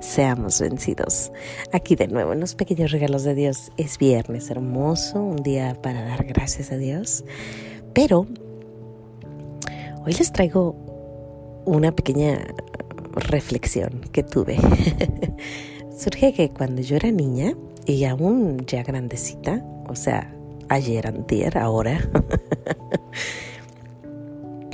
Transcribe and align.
seamos 0.00 0.60
vencidos. 0.60 1.32
Aquí 1.72 1.96
de 1.96 2.08
nuevo 2.08 2.32
en 2.32 2.40
los 2.40 2.54
pequeños 2.54 2.90
regalos 2.90 3.24
de 3.24 3.34
Dios. 3.34 3.72
Es 3.76 3.98
viernes 3.98 4.50
hermoso, 4.50 5.22
un 5.22 5.42
día 5.42 5.80
para 5.82 6.02
dar 6.02 6.24
gracias 6.24 6.72
a 6.72 6.76
Dios. 6.76 7.24
Pero 7.92 8.26
hoy 10.04 10.12
les 10.12 10.32
traigo 10.32 10.76
una 11.64 11.92
pequeña 11.92 12.46
reflexión 13.14 14.02
que 14.12 14.22
tuve. 14.22 14.58
Surge 15.98 16.34
que 16.34 16.50
cuando 16.50 16.82
yo 16.82 16.96
era 16.96 17.10
niña 17.10 17.54
y 17.86 18.04
aún 18.04 18.66
ya 18.66 18.82
grandecita, 18.82 19.64
o 19.88 19.96
sea, 19.96 20.34
ayer, 20.68 21.06
antier, 21.06 21.58
ahora, 21.58 22.00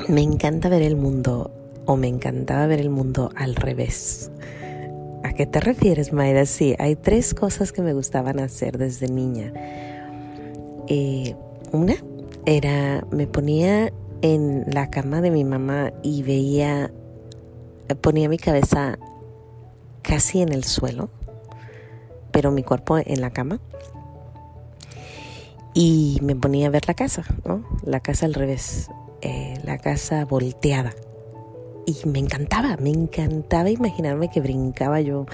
me 0.09 0.23
encanta 0.23 0.69
ver 0.69 0.83
el 0.83 0.97
mundo 0.97 1.53
o 1.87 1.97
me 1.97 2.09
encantaba 2.09 2.67
ver 2.67 2.81
el 2.81 2.91
mundo 2.91 3.31
al 3.37 3.55
revés. 3.55 4.31
¿A 5.33 5.35
qué 5.35 5.47
te 5.47 5.61
refieres, 5.61 6.13
Maida? 6.13 6.45
Sí, 6.45 6.77
hay 6.79 6.95
tres 6.95 7.33
cosas 7.33 7.73
que 7.73 7.81
me 7.81 7.95
gustaban 7.95 8.39
hacer 8.39 8.77
desde 8.77 9.09
niña. 9.09 9.51
Eh, 10.89 11.35
una 11.73 11.95
era, 12.45 13.07
me 13.11 13.27
ponía 13.27 13.95
en 14.21 14.67
la 14.67 14.91
cama 14.91 15.23
de 15.23 15.31
mi 15.31 15.43
mamá 15.45 15.91
y 16.03 16.23
veía, 16.23 16.93
ponía 18.03 18.29
mi 18.29 18.37
cabeza 18.37 18.99
casi 20.03 20.43
en 20.43 20.53
el 20.53 20.65
suelo, 20.65 21.09
pero 22.31 22.51
mi 22.51 22.63
cuerpo 22.63 22.99
en 22.99 23.23
la 23.23 23.31
cama. 23.31 23.59
Y 25.73 26.19
me 26.21 26.37
ponía 26.37 26.67
a 26.67 26.71
ver 26.71 26.87
la 26.87 26.93
casa, 26.93 27.25
¿no? 27.47 27.65
La 27.87 28.01
casa 28.01 28.27
al 28.27 28.35
revés, 28.35 28.91
eh, 29.23 29.59
la 29.65 29.79
casa 29.79 30.27
volteada 30.27 30.93
y 31.87 32.09
me 32.09 32.19
encantaba, 32.19 32.77
me 32.77 32.91
encantaba 32.91 33.71
imaginarme 33.71 34.31
que 34.31 34.41
brincaba 34.41 35.01
yo 35.01 35.27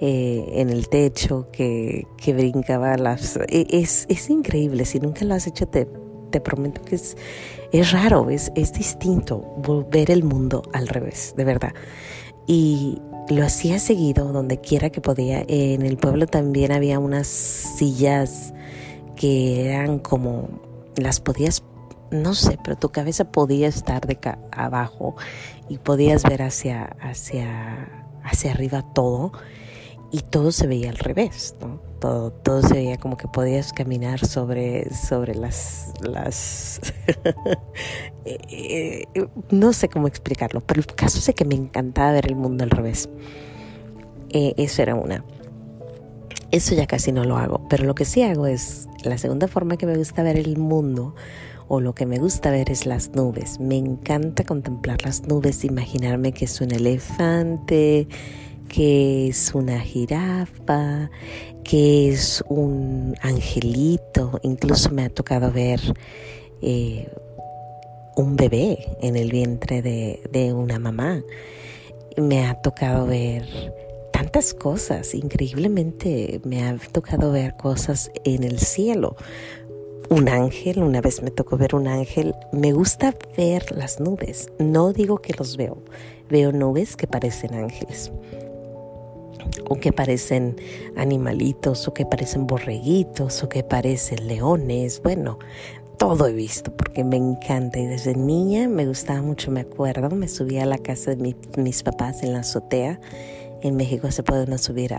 eh, 0.00 0.44
en 0.54 0.70
el 0.70 0.88
techo, 0.88 1.48
que, 1.52 2.06
que 2.16 2.34
brincaba 2.34 2.96
las... 2.96 3.36
E, 3.48 3.66
es, 3.70 4.06
es, 4.08 4.28
increíble, 4.30 4.84
si 4.84 5.00
nunca 5.00 5.24
lo 5.24 5.34
has 5.34 5.46
hecho 5.46 5.66
te, 5.66 5.88
te 6.30 6.40
prometo 6.40 6.82
que 6.82 6.96
es, 6.96 7.16
es 7.72 7.92
raro, 7.92 8.28
es, 8.30 8.52
es 8.56 8.72
distinto 8.72 9.44
ver 9.90 10.10
el 10.10 10.24
mundo 10.24 10.62
al 10.72 10.88
revés, 10.88 11.34
de 11.36 11.44
verdad. 11.44 11.72
Y 12.46 13.00
lo 13.28 13.44
hacía 13.44 13.78
seguido, 13.78 14.32
donde 14.32 14.60
quiera 14.60 14.90
que 14.90 15.00
podía. 15.00 15.44
En 15.48 15.82
el 15.82 15.96
pueblo 15.96 16.26
también 16.26 16.72
había 16.72 16.98
unas 16.98 17.26
sillas 17.26 18.52
que 19.16 19.70
eran 19.70 19.98
como, 20.00 20.48
las 20.96 21.20
podías 21.20 21.62
no 22.10 22.34
sé, 22.34 22.58
pero 22.62 22.76
tu 22.76 22.90
cabeza 22.90 23.24
podía 23.24 23.68
estar 23.68 24.06
de 24.06 24.18
abajo 24.52 25.16
y 25.68 25.78
podías 25.78 26.22
ver 26.22 26.42
hacia, 26.42 26.96
hacia, 27.00 28.06
hacia 28.22 28.52
arriba 28.52 28.82
todo 28.94 29.32
y 30.14 30.20
todo 30.20 30.52
se 30.52 30.68
veía 30.68 30.90
al 30.90 30.98
revés, 30.98 31.56
¿no? 31.60 31.80
Todo, 31.98 32.30
todo 32.30 32.62
se 32.62 32.74
veía 32.74 32.98
como 32.98 33.16
que 33.16 33.26
podías 33.26 33.72
caminar 33.72 34.24
sobre, 34.24 34.94
sobre 34.94 35.34
las... 35.34 35.92
las 36.02 36.80
eh, 38.24 39.06
eh, 39.14 39.26
no 39.50 39.72
sé 39.72 39.88
cómo 39.88 40.06
explicarlo, 40.06 40.60
pero 40.60 40.80
el 40.80 40.86
caso 40.86 41.18
es 41.18 41.34
que 41.34 41.44
me 41.44 41.56
encantaba 41.56 42.12
ver 42.12 42.26
el 42.26 42.36
mundo 42.36 42.62
al 42.62 42.70
revés. 42.70 43.08
Eh, 44.28 44.54
eso 44.56 44.82
era 44.82 44.94
una. 44.94 45.24
Eso 46.52 46.76
ya 46.76 46.86
casi 46.86 47.10
no 47.10 47.24
lo 47.24 47.36
hago, 47.36 47.66
pero 47.68 47.84
lo 47.84 47.96
que 47.96 48.04
sí 48.04 48.22
hago 48.22 48.46
es, 48.46 48.88
la 49.02 49.18
segunda 49.18 49.48
forma 49.48 49.76
que 49.76 49.86
me 49.86 49.96
gusta 49.96 50.22
ver 50.22 50.36
el 50.36 50.56
mundo 50.56 51.16
o 51.74 51.80
lo 51.80 51.92
que 51.92 52.06
me 52.06 52.18
gusta 52.18 52.52
ver 52.52 52.70
es 52.70 52.86
las 52.86 53.10
nubes. 53.10 53.58
Me 53.58 53.76
encanta 53.76 54.44
contemplar 54.44 55.02
las 55.02 55.26
nubes, 55.26 55.64
imaginarme 55.64 56.32
que 56.32 56.44
es 56.44 56.60
un 56.60 56.70
elefante, 56.70 58.06
que 58.68 59.26
es 59.26 59.52
una 59.54 59.80
jirafa, 59.80 61.10
que 61.64 62.10
es 62.10 62.44
un 62.48 63.16
angelito. 63.22 64.38
Incluso 64.44 64.90
me 64.90 65.04
ha 65.04 65.10
tocado 65.10 65.50
ver 65.50 65.80
eh, 66.62 67.12
un 68.14 68.36
bebé 68.36 68.96
en 69.02 69.16
el 69.16 69.32
vientre 69.32 69.82
de, 69.82 70.22
de 70.30 70.52
una 70.52 70.78
mamá. 70.78 71.24
Me 72.16 72.46
ha 72.46 72.54
tocado 72.54 73.06
ver 73.06 73.44
tantas 74.12 74.54
cosas, 74.54 75.12
increíblemente 75.12 76.40
me 76.44 76.62
ha 76.62 76.76
tocado 76.92 77.32
ver 77.32 77.56
cosas 77.56 78.12
en 78.24 78.44
el 78.44 78.60
cielo 78.60 79.16
un 80.14 80.28
ángel, 80.28 80.82
una 80.82 81.00
vez 81.00 81.22
me 81.22 81.32
tocó 81.32 81.56
ver 81.56 81.74
un 81.74 81.88
ángel, 81.88 82.34
me 82.52 82.72
gusta 82.72 83.16
ver 83.36 83.76
las 83.76 83.98
nubes, 83.98 84.48
no 84.60 84.92
digo 84.92 85.18
que 85.18 85.34
los 85.36 85.56
veo, 85.56 85.78
veo 86.30 86.52
nubes 86.52 86.96
que 86.96 87.08
parecen 87.08 87.54
ángeles 87.54 88.12
o 89.68 89.74
que 89.74 89.92
parecen 89.92 90.56
animalitos 90.96 91.88
o 91.88 91.94
que 91.94 92.06
parecen 92.06 92.46
borreguitos 92.46 93.42
o 93.42 93.48
que 93.48 93.64
parecen 93.64 94.28
leones, 94.28 95.02
bueno, 95.02 95.40
todo 95.98 96.28
he 96.28 96.32
visto 96.32 96.72
porque 96.72 97.02
me 97.02 97.16
encanta. 97.16 97.78
Y 97.78 97.86
desde 97.86 98.14
niña 98.14 98.68
me 98.68 98.86
gustaba 98.86 99.20
mucho, 99.20 99.50
me 99.50 99.60
acuerdo, 99.60 100.10
me 100.10 100.28
subía 100.28 100.62
a 100.62 100.66
la 100.66 100.78
casa 100.78 101.14
de 101.14 101.34
mis 101.56 101.82
papás 101.82 102.22
en 102.22 102.32
la 102.32 102.40
azotea, 102.40 103.00
en 103.62 103.76
México 103.76 104.10
se 104.12 104.22
puede 104.22 104.44
uno 104.44 104.58
subir 104.58 104.94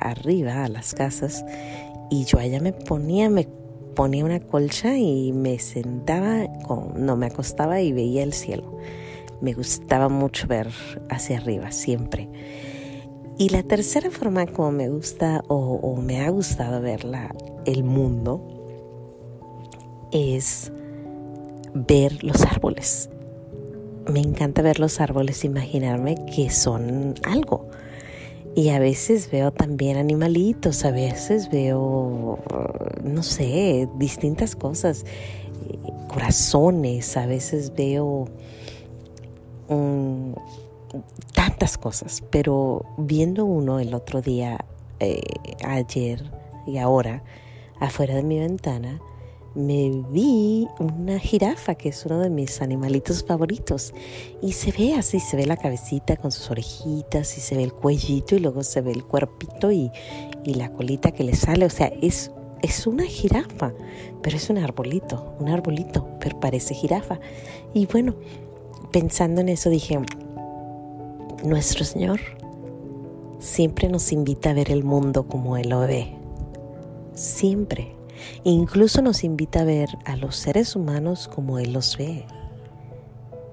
arriba 0.00 0.64
a 0.64 0.68
las 0.68 0.94
casas 0.94 1.44
y 2.10 2.24
yo 2.24 2.38
allá 2.38 2.60
me 2.60 2.72
ponía, 2.72 3.28
me 3.28 3.46
ponía 3.94 4.24
una 4.24 4.40
colcha 4.40 4.96
y 4.96 5.32
me 5.32 5.58
sentaba, 5.58 6.48
no 6.96 7.16
me 7.16 7.26
acostaba 7.26 7.80
y 7.80 7.92
veía 7.92 8.22
el 8.22 8.32
cielo. 8.32 8.78
Me 9.40 9.52
gustaba 9.52 10.08
mucho 10.08 10.46
ver 10.46 10.68
hacia 11.10 11.38
arriba, 11.38 11.70
siempre. 11.70 12.28
Y 13.36 13.48
la 13.48 13.64
tercera 13.64 14.10
forma 14.10 14.46
como 14.46 14.70
me 14.70 14.88
gusta 14.88 15.42
o, 15.48 15.96
me 15.96 16.20
ha 16.20 16.30
gustado 16.30 16.80
ver 16.80 17.04
el 17.64 17.82
mundo 17.82 18.40
es 20.12 20.72
ver 21.74 22.22
los 22.22 22.42
árboles. 22.42 23.10
Me 24.08 24.20
encanta 24.20 24.62
ver 24.62 24.78
los 24.78 25.00
árboles, 25.00 25.44
imaginarme 25.44 26.14
que 26.34 26.50
son 26.50 27.14
algo. 27.24 27.68
Y 28.56 28.68
a 28.68 28.78
veces 28.78 29.30
veo 29.30 29.52
también 29.52 29.96
animalitos, 29.96 30.84
a 30.84 30.92
veces 30.92 31.50
veo, 31.50 32.38
no 33.02 33.22
sé, 33.24 33.88
distintas 33.96 34.54
cosas, 34.54 35.04
corazones, 36.08 37.16
a 37.16 37.26
veces 37.26 37.72
veo 37.74 38.28
mm, 39.68 40.32
tantas 41.34 41.76
cosas, 41.76 42.22
pero 42.30 42.84
viendo 42.96 43.44
uno 43.44 43.80
el 43.80 43.92
otro 43.92 44.22
día, 44.22 44.64
eh, 45.00 45.20
ayer 45.64 46.22
y 46.66 46.78
ahora, 46.78 47.24
afuera 47.80 48.14
de 48.14 48.22
mi 48.22 48.38
ventana, 48.38 49.00
me 49.54 49.90
vi 50.10 50.66
una 50.80 51.18
jirafa, 51.18 51.76
que 51.76 51.90
es 51.90 52.04
uno 52.06 52.18
de 52.18 52.30
mis 52.30 52.60
animalitos 52.60 53.24
favoritos. 53.24 53.94
Y 54.42 54.52
se 54.52 54.72
ve 54.72 54.94
así, 54.94 55.20
se 55.20 55.36
ve 55.36 55.46
la 55.46 55.56
cabecita 55.56 56.16
con 56.16 56.32
sus 56.32 56.50
orejitas 56.50 57.38
y 57.38 57.40
se 57.40 57.56
ve 57.56 57.62
el 57.62 57.72
cuellito 57.72 58.34
y 58.34 58.40
luego 58.40 58.62
se 58.62 58.80
ve 58.80 58.92
el 58.92 59.04
cuerpito 59.04 59.70
y, 59.70 59.90
la 60.44 60.72
colita 60.72 61.12
que 61.12 61.24
le 61.24 61.34
sale. 61.34 61.64
O 61.64 61.70
sea, 61.70 61.92
es, 62.02 62.30
es 62.62 62.86
una 62.86 63.04
jirafa, 63.04 63.72
pero 64.22 64.36
es 64.36 64.50
un 64.50 64.58
arbolito, 64.58 65.34
un 65.38 65.48
arbolito, 65.48 66.06
pero 66.20 66.38
parece 66.40 66.74
jirafa. 66.74 67.20
Y 67.72 67.86
bueno, 67.86 68.14
pensando 68.90 69.40
en 69.40 69.48
eso 69.48 69.70
dije, 69.70 70.00
nuestro 71.44 71.84
Señor 71.84 72.20
siempre 73.38 73.88
nos 73.88 74.12
invita 74.12 74.50
a 74.50 74.54
ver 74.54 74.70
el 74.70 74.84
mundo 74.84 75.26
como 75.28 75.56
Él 75.56 75.70
lo 75.70 75.80
ve. 75.80 76.12
Siempre 77.14 77.94
Incluso 78.44 79.02
nos 79.02 79.24
invita 79.24 79.60
a 79.60 79.64
ver 79.64 79.88
a 80.04 80.16
los 80.16 80.36
seres 80.36 80.76
humanos 80.76 81.28
como 81.32 81.58
Él 81.58 81.72
los 81.72 81.96
ve. 81.96 82.26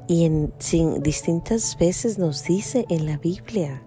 Y 0.08 0.26
en 0.26 0.54
distintas 1.02 1.78
veces 1.78 2.18
nos 2.18 2.44
dice 2.44 2.86
en 2.90 3.06
la 3.06 3.18
Biblia 3.18 3.84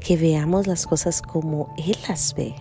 que 0.00 0.16
veamos 0.16 0.66
las 0.66 0.86
cosas 0.86 1.20
como 1.22 1.74
Él 1.76 1.96
las 2.08 2.34
ve. 2.34 2.54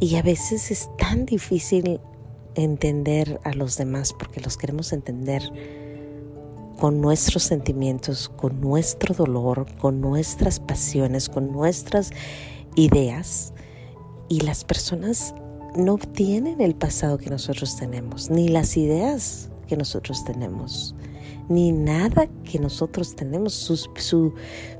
Y 0.00 0.16
a 0.16 0.22
veces 0.22 0.70
es 0.70 0.90
tan 0.98 1.26
difícil 1.26 2.00
entender 2.54 3.40
a 3.44 3.52
los 3.52 3.76
demás 3.76 4.12
porque 4.12 4.40
los 4.40 4.56
queremos 4.56 4.92
entender 4.92 5.42
con 6.78 7.00
nuestros 7.00 7.44
sentimientos, 7.44 8.28
con 8.28 8.60
nuestro 8.60 9.14
dolor, 9.14 9.66
con 9.78 10.00
nuestras 10.00 10.58
pasiones, 10.58 11.28
con 11.28 11.52
nuestras 11.52 12.10
ideas. 12.74 13.52
Y 14.32 14.40
las 14.40 14.64
personas 14.64 15.34
no 15.76 15.98
tienen 15.98 16.62
el 16.62 16.74
pasado 16.74 17.18
que 17.18 17.28
nosotros 17.28 17.76
tenemos, 17.76 18.30
ni 18.30 18.48
las 18.48 18.78
ideas 18.78 19.50
que 19.66 19.76
nosotros 19.76 20.24
tenemos, 20.24 20.94
ni 21.50 21.70
nada 21.70 22.26
que 22.42 22.58
nosotros 22.58 23.14
tenemos. 23.14 23.52
Su, 23.52 23.76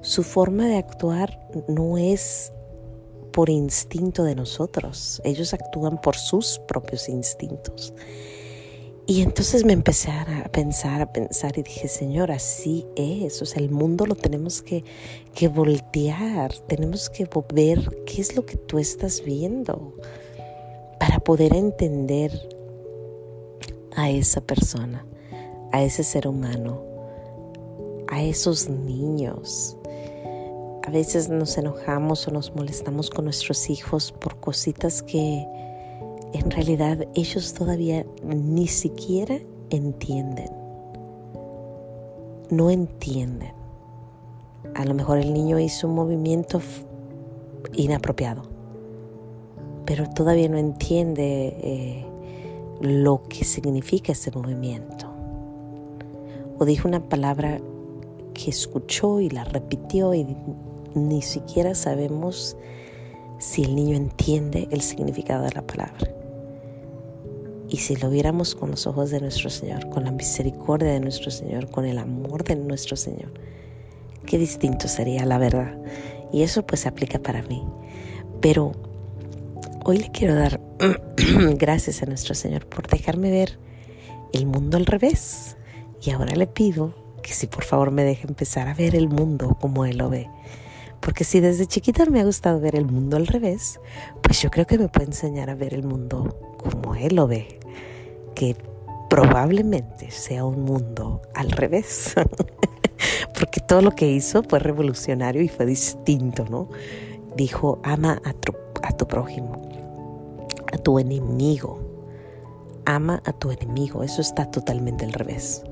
su, 0.00 0.22
forma 0.22 0.68
de 0.68 0.78
actuar 0.78 1.38
no 1.68 1.98
es 1.98 2.50
por 3.30 3.50
instinto 3.50 4.24
de 4.24 4.36
nosotros, 4.36 5.20
ellos 5.22 5.52
actúan 5.52 6.00
por 6.00 6.16
sus 6.16 6.58
propios 6.66 7.10
instintos. 7.10 7.92
Y 9.06 9.22
entonces 9.22 9.64
me 9.64 9.72
empecé 9.72 10.10
a 10.12 10.48
pensar, 10.52 11.02
a 11.02 11.12
pensar 11.12 11.58
y 11.58 11.62
dije, 11.62 11.88
Señor, 11.88 12.30
así 12.30 12.86
es. 12.94 13.42
O 13.42 13.46
sea, 13.46 13.60
el 13.60 13.70
mundo 13.70 14.06
lo 14.06 14.14
tenemos 14.14 14.62
que, 14.62 14.84
que 15.34 15.48
voltear, 15.48 16.52
tenemos 16.68 17.10
que 17.10 17.28
ver 17.52 18.04
qué 18.06 18.20
es 18.20 18.36
lo 18.36 18.46
que 18.46 18.56
tú 18.56 18.78
estás 18.78 19.22
viendo 19.24 19.94
para 21.00 21.18
poder 21.18 21.54
entender 21.54 22.30
a 23.96 24.08
esa 24.08 24.40
persona, 24.40 25.04
a 25.72 25.82
ese 25.82 26.04
ser 26.04 26.28
humano, 26.28 26.80
a 28.06 28.22
esos 28.22 28.68
niños. 28.68 29.76
A 30.84 30.90
veces 30.90 31.28
nos 31.28 31.58
enojamos 31.58 32.28
o 32.28 32.30
nos 32.30 32.54
molestamos 32.54 33.10
con 33.10 33.24
nuestros 33.24 33.68
hijos 33.68 34.12
por 34.12 34.38
cositas 34.38 35.02
que 35.02 35.44
en 36.32 36.50
realidad 36.50 37.06
ellos 37.14 37.54
todavía 37.54 38.06
ni 38.24 38.66
siquiera 38.66 39.38
entienden. 39.70 40.50
No 42.50 42.70
entienden. 42.70 43.52
A 44.74 44.84
lo 44.84 44.94
mejor 44.94 45.18
el 45.18 45.32
niño 45.32 45.58
hizo 45.58 45.88
un 45.88 45.94
movimiento 45.94 46.60
inapropiado, 47.74 48.42
pero 49.84 50.08
todavía 50.08 50.48
no 50.48 50.58
entiende 50.58 51.56
eh, 51.62 52.06
lo 52.80 53.22
que 53.24 53.44
significa 53.44 54.12
ese 54.12 54.30
movimiento. 54.30 55.06
O 56.58 56.64
dijo 56.64 56.88
una 56.88 57.08
palabra 57.08 57.60
que 58.34 58.50
escuchó 58.50 59.20
y 59.20 59.28
la 59.28 59.44
repitió 59.44 60.14
y 60.14 60.26
ni 60.94 61.22
siquiera 61.22 61.74
sabemos 61.74 62.56
si 63.38 63.64
el 63.64 63.74
niño 63.74 63.96
entiende 63.96 64.68
el 64.70 64.80
significado 64.80 65.44
de 65.44 65.50
la 65.52 65.66
palabra. 65.66 66.21
Y 67.72 67.78
si 67.78 67.96
lo 67.96 68.10
viéramos 68.10 68.54
con 68.54 68.70
los 68.70 68.86
ojos 68.86 69.10
de 69.10 69.18
nuestro 69.18 69.48
Señor, 69.48 69.88
con 69.88 70.04
la 70.04 70.10
misericordia 70.10 70.90
de 70.90 71.00
nuestro 71.00 71.30
Señor, 71.30 71.70
con 71.70 71.86
el 71.86 71.96
amor 71.96 72.44
de 72.44 72.54
nuestro 72.54 72.96
Señor, 72.96 73.32
qué 74.26 74.36
distinto 74.36 74.88
sería 74.88 75.24
la 75.24 75.38
verdad. 75.38 75.78
Y 76.34 76.42
eso 76.42 76.66
pues 76.66 76.84
aplica 76.84 77.18
para 77.18 77.40
mí. 77.44 77.64
Pero 78.42 78.72
hoy 79.86 79.96
le 79.96 80.10
quiero 80.10 80.34
dar 80.34 80.60
gracias 81.56 82.02
a 82.02 82.06
nuestro 82.06 82.34
Señor 82.34 82.66
por 82.66 82.88
dejarme 82.88 83.30
ver 83.30 83.58
el 84.34 84.44
mundo 84.44 84.76
al 84.76 84.84
revés. 84.84 85.56
Y 86.02 86.10
ahora 86.10 86.36
le 86.36 86.48
pido 86.48 86.94
que 87.22 87.32
si 87.32 87.46
por 87.46 87.64
favor 87.64 87.90
me 87.90 88.04
deje 88.04 88.28
empezar 88.28 88.68
a 88.68 88.74
ver 88.74 88.94
el 88.94 89.08
mundo 89.08 89.56
como 89.58 89.86
Él 89.86 89.96
lo 89.96 90.10
ve. 90.10 90.28
Porque 91.00 91.24
si 91.24 91.40
desde 91.40 91.64
chiquita 91.64 92.04
me 92.04 92.20
ha 92.20 92.24
gustado 92.24 92.60
ver 92.60 92.76
el 92.76 92.84
mundo 92.84 93.16
al 93.16 93.26
revés, 93.26 93.80
pues 94.20 94.42
yo 94.42 94.50
creo 94.50 94.66
que 94.66 94.76
me 94.76 94.88
puede 94.88 95.06
enseñar 95.06 95.48
a 95.48 95.54
ver 95.54 95.72
el 95.72 95.84
mundo 95.84 96.36
como 96.58 96.94
Él 96.94 97.16
lo 97.16 97.26
ve 97.26 97.61
probablemente 99.08 100.10
sea 100.10 100.44
un 100.44 100.64
mundo 100.64 101.20
al 101.34 101.50
revés, 101.50 102.14
porque 103.38 103.60
todo 103.60 103.82
lo 103.82 103.90
que 103.90 104.10
hizo 104.10 104.42
fue 104.42 104.58
revolucionario 104.58 105.42
y 105.42 105.48
fue 105.48 105.66
distinto, 105.66 106.46
¿no? 106.48 106.68
Dijo, 107.36 107.78
ama 107.82 108.20
a 108.24 108.32
tu, 108.32 108.54
a 108.82 108.96
tu 108.96 109.06
prójimo, 109.06 109.60
a 110.72 110.78
tu 110.78 110.98
enemigo, 110.98 111.78
ama 112.86 113.22
a 113.26 113.32
tu 113.32 113.50
enemigo, 113.50 114.02
eso 114.02 114.22
está 114.22 114.50
totalmente 114.50 115.04
al 115.04 115.12
revés. 115.12 115.62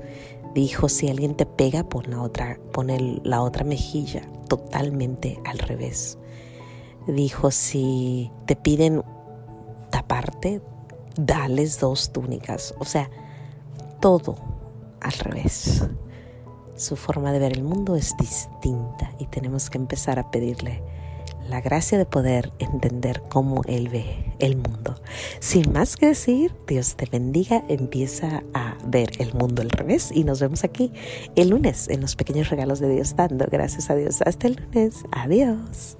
Dijo, 0.53 0.89
si 0.89 1.09
alguien 1.09 1.35
te 1.35 1.45
pega, 1.45 1.83
pon 1.83 2.03
la 2.09 2.21
otra, 2.21 2.59
pon 2.73 2.87
la 3.23 3.41
otra 3.41 3.63
mejilla, 3.63 4.21
totalmente 4.49 5.39
al 5.45 5.59
revés. 5.59 6.17
Dijo, 7.07 7.51
si 7.51 8.29
te 8.45 8.55
piden 8.55 9.01
taparte, 9.89 10.61
dales 11.15 11.79
dos 11.79 12.11
túnicas. 12.11 12.73
O 12.79 12.85
sea, 12.85 13.09
todo 13.99 14.35
al 14.99 15.13
revés. 15.13 15.83
Su 16.75 16.95
forma 16.95 17.31
de 17.31 17.39
ver 17.39 17.53
el 17.53 17.63
mundo 17.63 17.95
es 17.95 18.15
distinta 18.17 19.11
y 19.19 19.27
tenemos 19.27 19.69
que 19.69 19.77
empezar 19.77 20.17
a 20.17 20.31
pedirle 20.31 20.81
la 21.49 21.61
gracia 21.61 21.97
de 21.97 22.05
poder 22.05 22.51
entender 22.59 23.21
cómo 23.29 23.61
Él 23.67 23.89
ve 23.89 24.33
el 24.39 24.55
mundo. 24.55 24.95
Sin 25.39 25.71
más 25.73 25.97
que 25.97 26.07
decir, 26.07 26.53
Dios 26.67 26.95
te 26.95 27.05
bendiga, 27.05 27.63
empieza 27.67 28.43
a 28.53 28.77
ver 28.85 29.11
el 29.19 29.33
mundo 29.33 29.61
al 29.61 29.69
revés 29.69 30.11
y 30.13 30.23
nos 30.23 30.39
vemos 30.39 30.63
aquí 30.63 30.91
el 31.35 31.49
lunes 31.49 31.87
en 31.89 32.01
los 32.01 32.15
pequeños 32.15 32.49
regalos 32.49 32.79
de 32.79 32.89
Dios 32.89 33.15
dando. 33.15 33.45
Gracias 33.51 33.89
a 33.89 33.95
Dios. 33.95 34.21
Hasta 34.25 34.47
el 34.47 34.55
lunes. 34.55 35.03
Adiós. 35.11 35.97